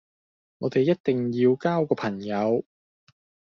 [0.57, 2.65] 我哋一定要交個朋友